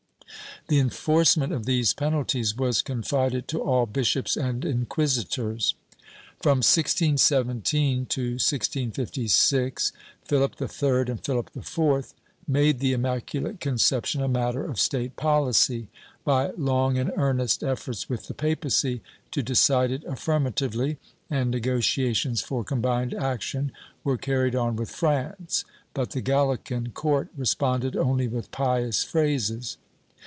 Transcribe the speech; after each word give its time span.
The 0.67 0.79
enforcement 0.79 1.51
of 1.51 1.65
these 1.65 1.93
penalties 1.93 2.55
was 2.55 2.81
confided 2.81 3.45
to 3.49 3.59
all 3.59 3.85
l^ishops 3.85 4.41
and 4.41 4.63
inquisitors. 4.63 5.73
From 6.39 6.59
1617 6.59 8.05
to 8.05 8.21
1656, 8.35 9.91
Philip 10.23 10.61
III 10.61 10.89
and 11.11 11.19
Philip 11.19 11.51
IV 11.57 12.13
made 12.47 12.79
the 12.79 12.93
Immacu 12.93 13.43
late 13.43 13.59
Conception 13.59 14.21
a 14.21 14.29
matter 14.29 14.63
of 14.63 14.79
state 14.79 15.17
policy, 15.17 15.89
by 16.23 16.51
long 16.51 16.97
and 16.97 17.11
earnest 17.17 17.63
efforts 17.63 18.07
with 18.07 18.27
the 18.27 18.33
papacy 18.35 19.01
to 19.31 19.43
decide 19.43 19.91
it 19.91 20.07
afhrmatively, 20.07 20.95
and 21.29 21.51
negotiations 21.51 22.39
for 22.39 22.63
combined 22.63 23.13
action 23.13 23.73
were 24.05 24.15
carried 24.17 24.55
on 24.55 24.77
with 24.77 24.91
France, 24.91 25.65
but 25.93 26.11
the 26.11 26.21
Galilean 26.21 26.91
court 26.93 27.27
responded 27.35 27.97
only 27.97 28.29
with 28.29 28.51
pious 28.51 29.03
phrases. 29.03 29.75